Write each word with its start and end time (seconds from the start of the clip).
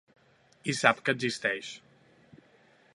I 0.73 0.75
sap 0.77 1.03
que 1.09 1.15
existeix. 1.19 1.71